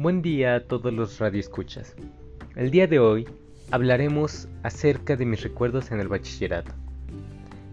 [0.00, 1.96] Buen día a todos los radioescuchas.
[2.54, 3.26] El día de hoy
[3.72, 6.70] hablaremos acerca de mis recuerdos en el bachillerato.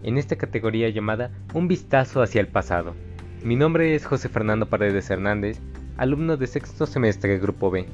[0.02, 2.96] En esta categoría llamada Un vistazo hacia el pasado.
[3.44, 5.60] Mi nombre es José Fernando Paredes Hernández,
[5.98, 7.86] alumno de sexto semestre Grupo B.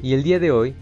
[0.00, 0.76] Y el día de hoy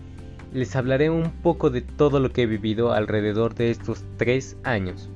[0.53, 5.09] les hablaré un poco de todo lo que he vivido alrededor de estos tres años.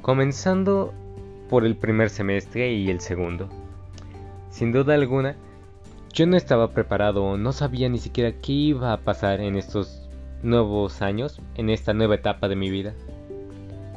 [0.00, 0.94] Comenzando
[1.50, 3.63] por el primer semestre y el segundo.
[4.54, 5.34] Sin duda alguna,
[6.12, 10.08] yo no estaba preparado, no sabía ni siquiera qué iba a pasar en estos
[10.44, 12.94] nuevos años, en esta nueva etapa de mi vida,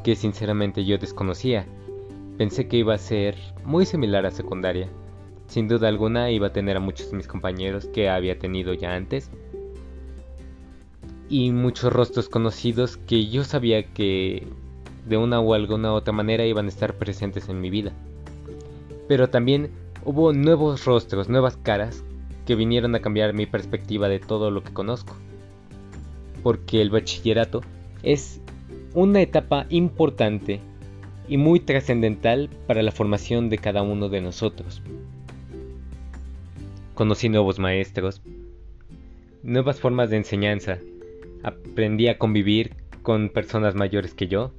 [0.04, 1.68] que sinceramente yo desconocía.
[2.40, 3.36] Pensé que iba a ser
[3.66, 4.90] muy similar a secundaria.
[5.46, 8.96] Sin duda alguna iba a tener a muchos de mis compañeros que había tenido ya
[8.96, 9.30] antes.
[11.30, 14.48] Y muchos rostros conocidos que yo sabía que
[15.06, 17.92] de una o alguna otra manera iban a estar presentes en mi vida.
[19.08, 19.70] Pero también
[20.08, 22.02] hubo nuevos rostros, nuevas caras
[22.46, 25.18] que vinieron a cambiar mi perspectiva de todo lo que conozco.
[26.44, 27.60] Porque el bachillerato
[28.04, 28.40] es
[28.94, 30.62] una etapa importante
[31.28, 34.82] y muy trascendental para la formación de cada uno de nosotros.
[36.94, 38.22] Conocí nuevos maestros,
[39.44, 40.78] nuevas formas de enseñanza,
[41.44, 44.54] aprendí a convivir con personas mayores que yo,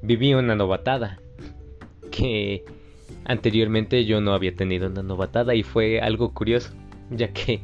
[0.00, 1.18] viví una novatada
[2.12, 2.64] que
[3.24, 6.72] Anteriormente yo no había tenido una novatada y fue algo curioso,
[7.10, 7.60] ya que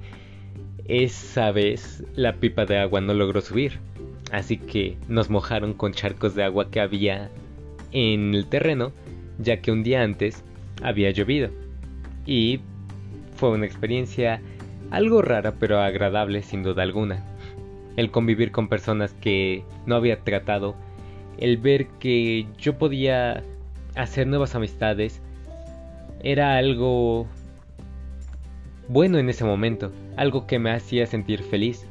[0.87, 3.79] esa vez la pipa de agua no logró subir,
[4.31, 7.31] así que nos mojaron con charcos de agua que había
[7.93, 8.93] en el terreno,
[9.39, 10.45] ya que un día antes
[10.83, 11.51] había llovido.
[12.27, 12.61] Y
[13.37, 14.41] fue una experiencia
[14.91, 17.25] algo rara pero agradable sin duda alguna.
[17.97, 20.77] El convivir con personas que no había tratado,
[21.39, 23.43] el ver que yo podía
[23.95, 25.23] hacer nuevas amistades
[26.29, 27.29] era algo
[28.89, 31.87] bueno en ese momento, algo que me hacía sentir feliz.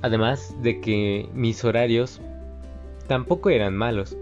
[0.00, 2.22] Además de que mis horarios
[3.06, 4.16] tampoco eran malos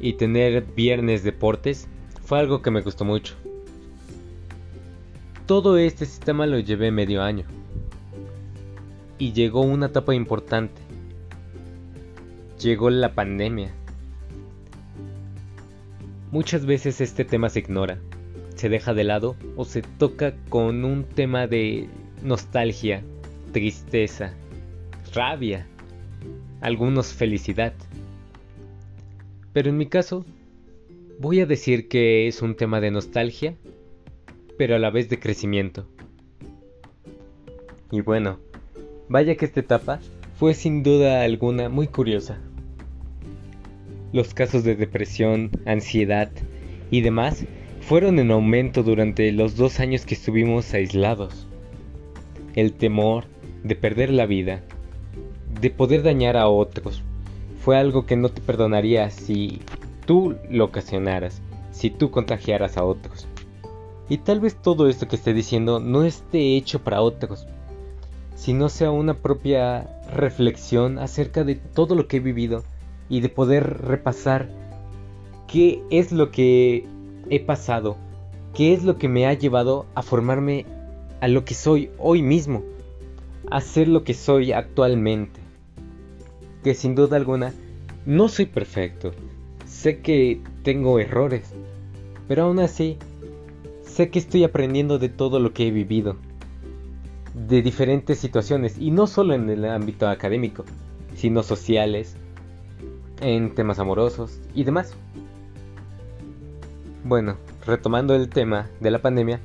[0.00, 1.88] y tener viernes deportes
[2.26, 3.34] fue algo que me gustó mucho.
[5.46, 7.46] Todo este sistema lo llevé medio año
[9.16, 10.82] y llegó una etapa importante.
[12.60, 13.72] Llegó la pandemia
[16.34, 18.00] Muchas veces este tema se ignora,
[18.56, 21.88] se deja de lado o se toca con un tema de
[22.24, 23.04] nostalgia,
[23.52, 24.34] tristeza,
[25.14, 25.68] rabia,
[26.60, 27.72] algunos felicidad.
[29.52, 30.24] Pero en mi caso,
[31.20, 33.54] voy a decir que es un tema de nostalgia,
[34.58, 35.86] pero a la vez de crecimiento.
[37.92, 38.40] Y bueno,
[39.08, 40.00] vaya que esta etapa
[40.36, 42.40] fue sin duda alguna muy curiosa
[44.14, 46.30] los casos de depresión, ansiedad
[46.92, 47.46] y demás
[47.80, 51.48] fueron en aumento durante los dos años que estuvimos aislados.
[52.54, 53.24] El temor
[53.64, 54.62] de perder la vida,
[55.60, 57.02] de poder dañar a otros,
[57.60, 59.60] fue algo que no te perdonaría si
[60.06, 61.42] tú lo ocasionaras,
[61.72, 63.26] si tú contagiaras a otros.
[64.08, 67.48] Y tal vez todo esto que esté diciendo no esté hecho para otros,
[68.36, 72.62] sino sea una propia reflexión acerca de todo lo que he vivido
[73.08, 74.48] y de poder repasar
[75.46, 76.86] qué es lo que
[77.30, 77.96] he pasado,
[78.54, 80.66] qué es lo que me ha llevado a formarme
[81.20, 82.62] a lo que soy hoy mismo,
[83.50, 85.40] a ser lo que soy actualmente.
[86.62, 87.52] Que sin duda alguna
[88.06, 89.12] no soy perfecto,
[89.64, 91.52] sé que tengo errores,
[92.28, 92.98] pero aún así
[93.82, 96.16] sé que estoy aprendiendo de todo lo que he vivido,
[97.34, 100.64] de diferentes situaciones, y no solo en el ámbito académico,
[101.16, 102.16] sino sociales,
[103.24, 104.94] en temas amorosos y demás.
[107.04, 107.36] Bueno,
[107.66, 109.40] retomando el tema de la pandemia,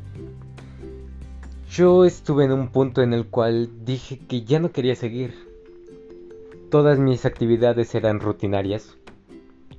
[1.72, 5.34] yo estuve en un punto en el cual dije que ya no quería seguir.
[6.70, 8.98] Todas mis actividades eran rutinarias.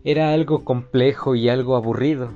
[0.03, 2.31] Era algo complejo y algo aburrido.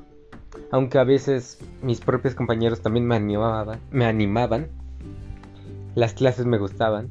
[0.70, 4.68] Aunque a veces mis propios compañeros también me animaban, me animaban.
[5.94, 7.10] Las clases me gustaban.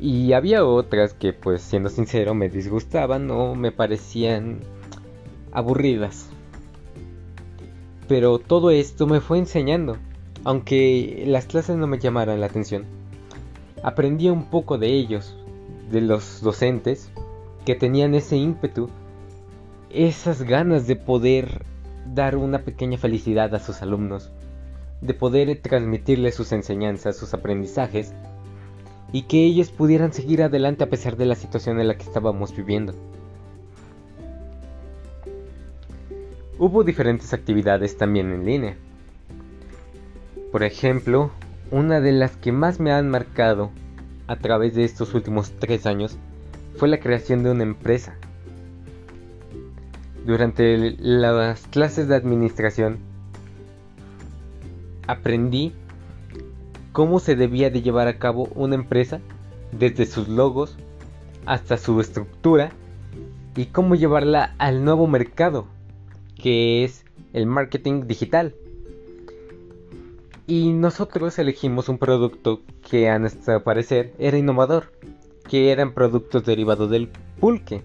[0.00, 4.60] Y había otras que, pues siendo sincero, me disgustaban o me parecían
[5.52, 6.28] aburridas.
[8.06, 9.96] Pero todo esto me fue enseñando,
[10.44, 12.84] aunque las clases no me llamaran la atención.
[13.82, 15.36] Aprendí un poco de ellos,
[15.90, 17.10] de los docentes,
[17.64, 18.88] que tenían ese ímpetu,
[19.90, 21.64] esas ganas de poder
[22.14, 24.30] dar una pequeña felicidad a sus alumnos,
[25.00, 28.14] de poder transmitirles sus enseñanzas, sus aprendizajes,
[29.12, 32.54] y que ellos pudieran seguir adelante a pesar de la situación en la que estábamos
[32.54, 32.94] viviendo.
[36.58, 38.76] Hubo diferentes actividades también en línea,
[40.50, 41.30] Por ejemplo,
[41.70, 43.70] una de las que más me han marcado
[44.26, 46.16] a través de estos últimos tres años
[46.76, 48.14] fue la creación de una empresa.
[50.26, 52.98] Durante las clases de administración
[55.06, 55.72] aprendí
[56.98, 59.20] cómo se debía de llevar a cabo una empresa
[59.70, 60.76] desde sus logos
[61.46, 62.72] hasta su estructura
[63.54, 65.68] y cómo llevarla al nuevo mercado
[66.42, 68.52] que es el marketing digital.
[70.48, 74.92] Y nosotros elegimos un producto que a nuestro parecer era innovador,
[75.48, 77.84] que eran productos derivados del pulque.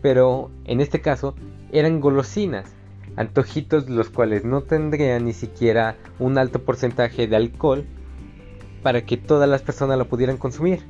[0.00, 1.34] Pero en este caso
[1.72, 2.72] eran golosinas,
[3.16, 7.84] antojitos los cuales no tendrían ni siquiera un alto porcentaje de alcohol
[8.82, 10.80] para que todas las personas lo pudieran consumir.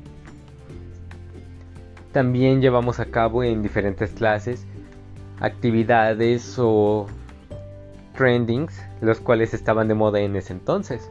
[2.11, 4.65] También llevamos a cabo en diferentes clases
[5.39, 7.07] actividades o
[8.15, 11.09] trendings, los cuales estaban de moda en ese entonces.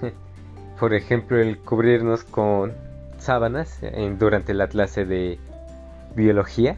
[0.80, 2.72] Por ejemplo, el cubrirnos con
[3.18, 3.80] sábanas
[4.18, 5.38] durante la clase de
[6.14, 6.76] biología.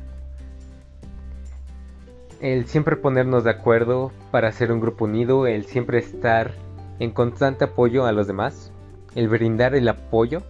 [2.41, 6.53] El siempre ponernos de acuerdo para ser un grupo unido, el siempre estar
[6.99, 8.71] en constante apoyo a los demás,
[9.15, 10.43] el brindar el apoyo,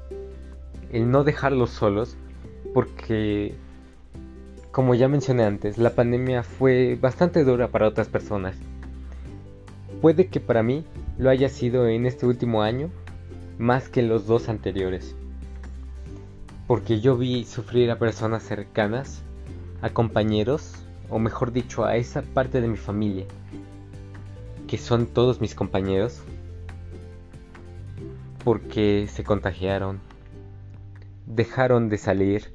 [0.93, 2.17] el no dejarlos solos,
[2.73, 3.55] porque
[4.75, 8.57] como ya mencioné antes, la pandemia fue bastante dura para otras personas.
[10.01, 10.85] Puede que para mí
[11.17, 12.91] lo haya sido en este último año
[13.57, 15.15] más que en los dos anteriores.
[16.67, 19.23] Porque yo vi sufrir a personas cercanas,
[19.81, 20.73] a compañeros,
[21.09, 23.27] o mejor dicho, a esa parte de mi familia,
[24.67, 26.23] que son todos mis compañeros,
[28.45, 30.01] porque se contagiaron,
[31.27, 32.53] dejaron de salir,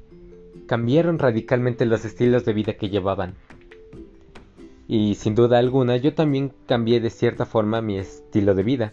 [0.66, 3.34] cambiaron radicalmente los estilos de vida que llevaban.
[4.86, 8.92] Y sin duda alguna yo también cambié de cierta forma mi estilo de vida,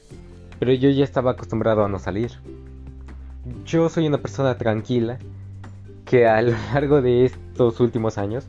[0.59, 2.31] pero yo ya estaba acostumbrado a no salir.
[3.65, 5.19] Yo soy una persona tranquila
[6.05, 8.47] que a lo largo de estos últimos años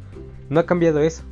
[0.49, 1.23] no ha cambiado eso.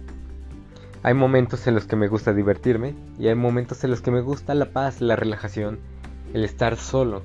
[1.03, 4.21] Hay momentos en los que me gusta divertirme y hay momentos en los que me
[4.21, 5.79] gusta la paz, la relajación,
[6.35, 7.23] el estar solo,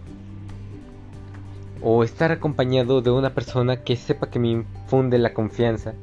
[1.81, 5.93] o estar acompañado de una persona que sepa que me infunde la confianza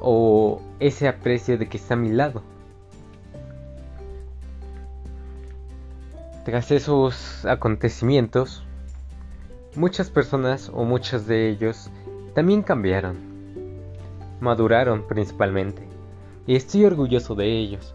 [0.00, 2.42] o ese aprecio de que está a mi lado.
[6.44, 8.64] Tras esos acontecimientos,
[9.76, 11.90] muchas personas o muchos de ellos
[12.34, 13.16] también cambiaron,
[14.40, 15.82] maduraron principalmente,
[16.46, 17.94] y estoy orgulloso de ellos.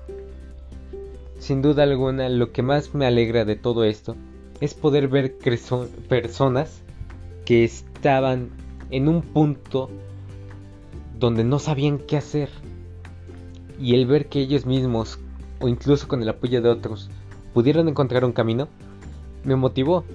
[1.44, 4.16] Sin duda alguna, lo que más me alegra de todo esto
[4.62, 5.38] es poder ver
[6.08, 6.84] personas
[7.44, 8.50] que estaban
[8.92, 9.90] en un punto
[11.20, 12.48] donde no sabían qué hacer.
[13.78, 15.20] Y el ver que ellos mismos,
[15.60, 17.10] o incluso con el apoyo de otros,
[17.54, 18.70] pudieron encontrar un camino,
[19.44, 20.06] me motivó,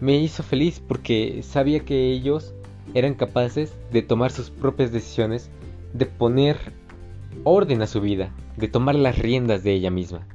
[0.00, 2.54] me hizo feliz porque sabía que ellos
[2.94, 5.50] eran capaces de tomar sus propias decisiones,
[5.92, 6.56] de poner
[7.44, 10.26] orden a su vida, de tomar las riendas de ella misma.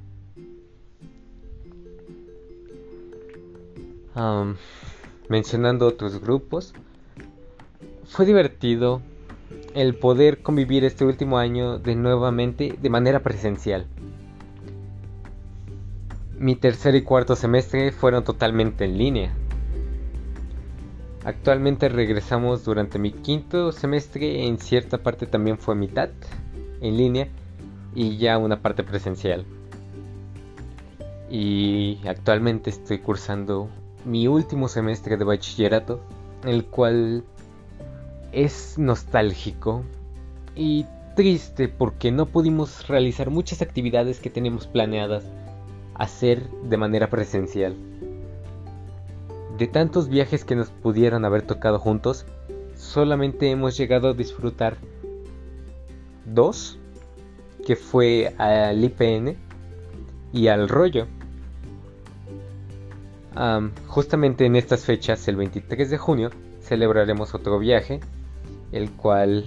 [5.29, 6.73] Mencionando otros grupos.
[8.05, 9.01] Fue divertido
[9.73, 13.87] el poder convivir este último año de nuevamente de manera presencial.
[16.37, 19.33] Mi tercer y cuarto semestre fueron totalmente en línea.
[21.23, 26.09] Actualmente regresamos durante mi quinto semestre, en cierta parte también fue mitad
[26.81, 27.27] en línea
[27.95, 29.45] y ya una parte presencial.
[31.29, 33.69] Y actualmente estoy cursando
[34.05, 35.99] mi último semestre de bachillerato,
[36.43, 37.23] el cual
[38.31, 39.83] es nostálgico
[40.55, 40.85] y
[41.15, 45.25] triste porque no pudimos realizar muchas actividades que teníamos planeadas
[45.95, 47.75] hacer de manera presencial.
[49.57, 52.25] De tantos viajes que nos pudieron haber tocado juntos,
[52.75, 54.77] solamente hemos llegado a disfrutar
[56.25, 56.77] dos,
[57.65, 59.37] que fue al IPN
[60.33, 61.07] y al rollo
[63.87, 66.29] justamente en estas fechas, el 23 de junio,
[66.61, 67.99] celebraremos otro viaje,
[68.71, 69.45] el cual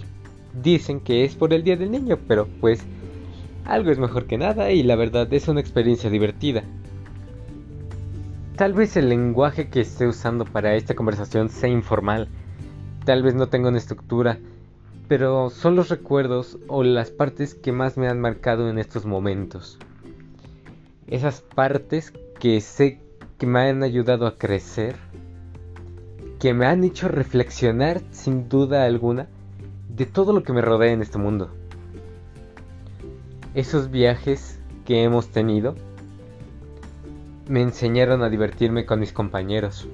[0.63, 2.81] dicen que es por el Día del Niño, pero pues
[3.65, 6.63] algo es mejor que nada y la verdad es una experiencia divertida.
[8.57, 12.29] Tal vez el lenguaje que esté usando para esta conversación sea informal,
[13.05, 14.39] tal vez no tenga una estructura,
[15.07, 19.79] pero son los recuerdos o las partes que más me han marcado en estos momentos.
[21.07, 23.01] Esas partes que sé
[23.39, 24.97] que me han ayudado a crecer,
[26.41, 29.29] que me han hecho reflexionar sin duda alguna
[29.89, 31.51] de todo lo que me rodea en este mundo.
[33.55, 35.77] Esos viajes que hemos tenido
[37.49, 39.89] me enseñaron a divertirme con mis compañeros.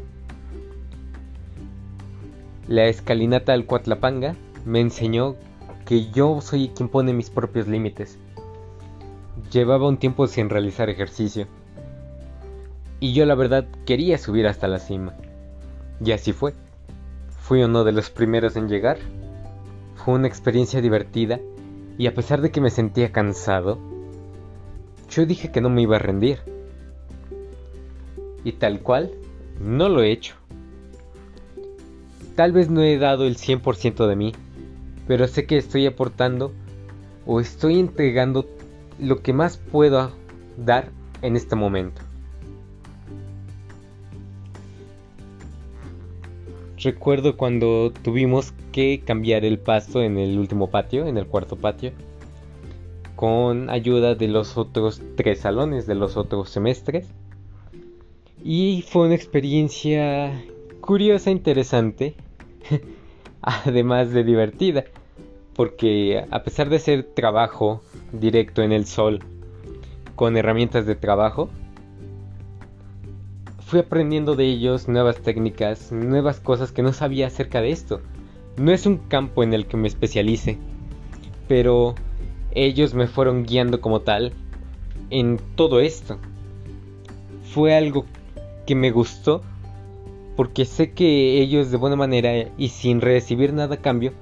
[2.67, 4.35] La escalinata del Cuatlapanga
[4.65, 5.37] me enseñó
[5.85, 8.19] que yo soy quien pone mis propios límites.
[9.51, 11.47] Llevaba un tiempo sin realizar ejercicio.
[13.05, 15.13] Y yo la verdad quería subir hasta la cima.
[16.03, 16.55] Y así fue.
[17.39, 18.97] Fui uno de los primeros en llegar.
[19.95, 21.39] Fue una experiencia divertida
[21.99, 23.79] y a pesar de que me sentía cansado,
[25.11, 26.39] yo dije que no me iba a rendir.
[28.43, 29.11] Y tal cual,
[29.61, 30.37] no lo he hecho.
[32.37, 34.33] Tal vez no he dado el 100% de mí,
[35.07, 36.53] pero sé que estoy aportando
[37.27, 38.47] o estoy entregando
[38.99, 40.11] lo que más puedo
[40.57, 40.89] dar
[41.21, 42.01] en este momento.
[46.85, 51.93] Recuerdo cuando tuvimos que cambiar el pasto en el último patio, en el cuarto patio,
[53.17, 57.09] con ayuda de los otros tres salones de los otros semestres.
[58.45, 60.45] Y fue una experiencia
[60.83, 62.17] curiosa, interesante,
[63.41, 64.85] además de divertida,
[65.55, 67.81] porque a pesar de ser trabajo
[68.13, 69.21] directo en el sol,
[70.17, 71.49] con herramientas de trabajo,
[73.67, 78.01] fui aprendiendo de ellos nuevas técnicas, nuevas cosas que no sabía acerca de esto.
[78.57, 80.59] No es un campo en el que me especialice,
[81.49, 81.95] pero
[82.53, 84.33] ellos me fueron guiando como tal
[85.11, 86.19] en todo esto.
[87.53, 88.05] Fue algo
[88.67, 89.43] que me gustó
[90.37, 94.13] porque sé que ellos de buena manera y sin recibir nada a cambio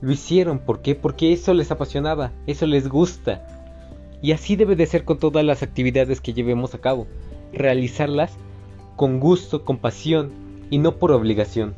[0.00, 0.58] lo hicieron.
[0.58, 0.94] ¿Por qué?
[0.94, 3.46] Porque eso les apasionaba, eso les gusta.
[4.22, 7.06] Y así debe de ser con todas las actividades que llevemos a cabo.
[7.52, 8.36] Realizarlas
[8.98, 10.32] con gusto, con pasión
[10.70, 11.76] y no por obligación.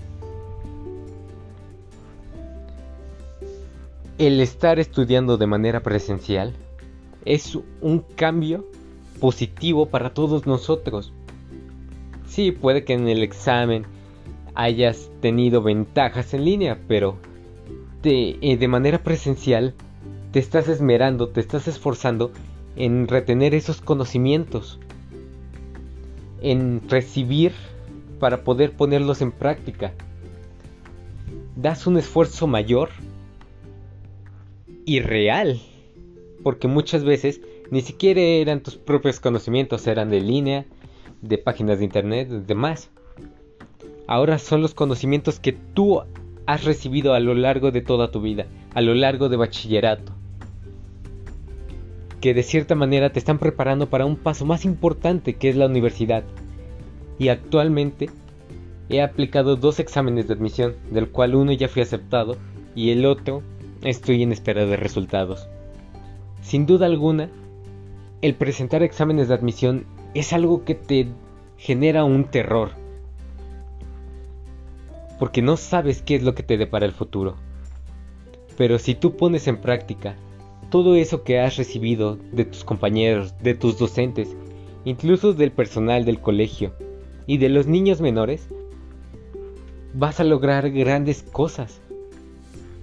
[4.16, 6.54] El estar estudiando de manera presencial
[7.26, 8.64] es un cambio
[9.20, 11.12] positivo para todos nosotros.
[12.26, 13.84] Sí, puede que en el examen
[14.54, 17.18] hayas tenido ventajas en línea, pero
[18.02, 19.74] eh, de manera presencial
[20.32, 22.32] te estás esmerando, te estás esforzando
[22.76, 24.80] en retener esos conocimientos
[26.42, 27.52] en recibir
[28.18, 29.92] para poder ponerlos en práctica.
[31.56, 32.90] Das un esfuerzo mayor
[34.84, 35.60] y real,
[36.42, 40.66] porque muchas veces ni siquiera eran tus propios conocimientos, eran de línea,
[41.22, 42.90] de páginas de internet, demás.
[44.06, 46.02] Ahora son los conocimientos que tú
[46.46, 50.19] has recibido a lo largo de toda tu vida, a lo largo de bachillerato
[52.20, 55.66] que de cierta manera te están preparando para un paso más importante que es la
[55.66, 56.24] universidad.
[57.18, 58.10] Y actualmente
[58.88, 62.36] he aplicado dos exámenes de admisión, del cual uno ya fui aceptado
[62.74, 63.42] y el otro
[63.82, 65.48] estoy en espera de resultados.
[66.42, 67.30] Sin duda alguna,
[68.22, 71.08] el presentar exámenes de admisión es algo que te
[71.56, 72.72] genera un terror.
[75.18, 77.36] Porque no sabes qué es lo que te depara el futuro.
[78.56, 80.16] Pero si tú pones en práctica
[80.70, 84.34] todo eso que has recibido de tus compañeros, de tus docentes,
[84.84, 86.72] incluso del personal del colegio
[87.26, 88.48] y de los niños menores,
[89.94, 91.80] vas a lograr grandes cosas.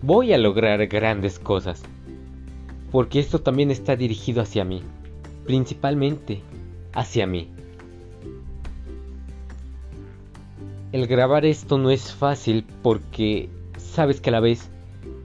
[0.02, 1.82] Voy a lograr grandes cosas.
[2.92, 4.84] Porque esto también está dirigido hacia mí.
[5.46, 6.42] Principalmente
[6.94, 7.50] hacia mí.
[10.92, 14.70] El grabar esto no es fácil porque sabes que a la vez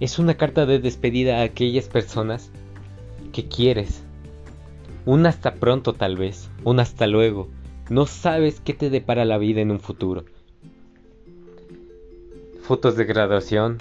[0.00, 2.50] es una carta de despedida a aquellas personas
[3.32, 4.04] que quieres.
[5.04, 7.48] Un hasta pronto tal vez, un hasta luego.
[7.90, 10.24] No sabes qué te depara la vida en un futuro.
[12.62, 13.78] Fotos de graduación,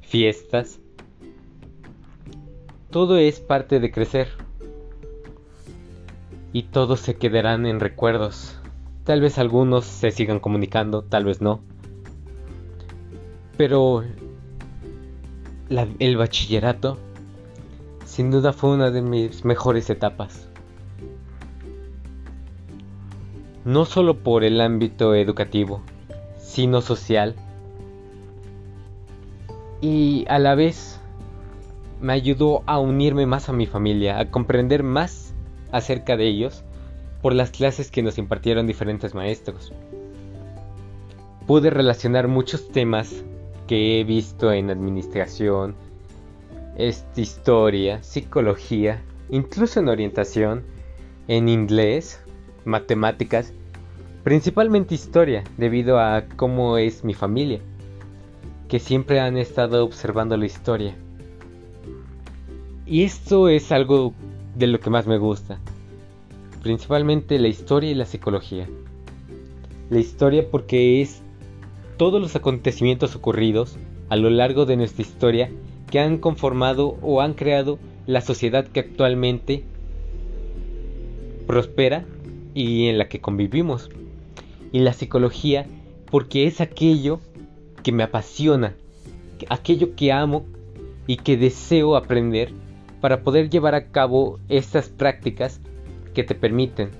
[0.00, 0.80] fiestas.
[2.90, 4.28] Todo es parte de crecer.
[6.52, 8.58] Y todos se quedarán en recuerdos.
[9.04, 11.60] Tal vez algunos se sigan comunicando, tal vez no.
[13.56, 14.02] Pero
[16.00, 16.98] el bachillerato
[18.10, 20.48] sin duda fue una de mis mejores etapas.
[23.64, 25.80] No solo por el ámbito educativo,
[26.36, 27.36] sino social.
[29.80, 31.00] Y a la vez
[32.00, 35.32] me ayudó a unirme más a mi familia, a comprender más
[35.70, 36.64] acerca de ellos
[37.22, 39.72] por las clases que nos impartieron diferentes maestros.
[41.46, 43.22] Pude relacionar muchos temas
[43.68, 45.76] que he visto en administración,
[46.88, 50.64] esta historia, psicología, incluso en orientación,
[51.28, 52.22] en inglés,
[52.64, 53.52] matemáticas,
[54.24, 57.60] principalmente historia, debido a cómo es mi familia,
[58.68, 60.96] que siempre han estado observando la historia.
[62.86, 64.14] Y esto es algo
[64.56, 65.58] de lo que más me gusta,
[66.62, 68.66] principalmente la historia y la psicología.
[69.90, 71.20] La historia porque es
[71.96, 73.76] todos los acontecimientos ocurridos
[74.08, 75.50] a lo largo de nuestra historia
[75.90, 79.64] que han conformado o han creado la sociedad que actualmente
[81.46, 82.04] prospera
[82.54, 83.90] y en la que convivimos.
[84.72, 85.66] Y la psicología
[86.10, 87.20] porque es aquello
[87.82, 88.74] que me apasiona,
[89.48, 90.44] aquello que amo
[91.06, 92.52] y que deseo aprender
[93.00, 95.60] para poder llevar a cabo estas prácticas
[96.14, 96.90] que te permiten.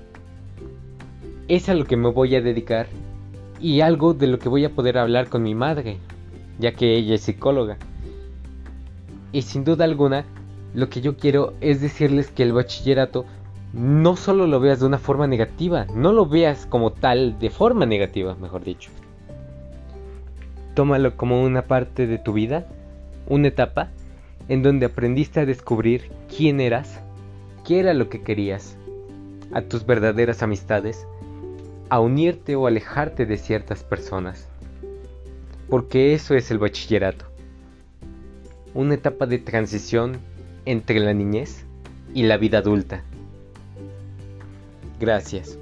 [1.47, 2.87] Es a lo que me voy a dedicar
[3.59, 5.97] y algo de lo que voy a poder hablar con mi madre,
[6.59, 7.77] ya que ella es psicóloga.
[9.31, 10.25] Y sin duda alguna,
[10.73, 13.25] lo que yo quiero es decirles que el bachillerato
[13.73, 17.85] no solo lo veas de una forma negativa, no lo veas como tal de forma
[17.85, 18.91] negativa, mejor dicho.
[20.75, 22.67] Tómalo como una parte de tu vida,
[23.27, 23.89] una etapa
[24.49, 26.99] en donde aprendiste a descubrir quién eras,
[27.65, 28.77] qué era lo que querías,
[29.53, 31.07] a tus verdaderas amistades,
[31.89, 34.47] a unirte o alejarte de ciertas personas.
[35.69, 37.30] Porque eso es el bachillerato.
[38.73, 40.17] Una etapa de transición
[40.65, 41.65] entre la niñez
[42.13, 43.03] y la vida adulta.
[44.99, 45.57] Gracias.